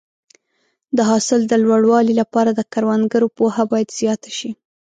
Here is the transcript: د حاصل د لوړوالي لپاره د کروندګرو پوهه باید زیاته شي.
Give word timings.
د 0.97 0.99
حاصل 1.09 1.41
د 1.47 1.53
لوړوالي 1.63 2.13
لپاره 2.21 2.51
د 2.53 2.61
کروندګرو 2.73 3.27
پوهه 3.37 3.63
باید 3.71 3.89
زیاته 3.99 4.31
شي. 4.37 4.51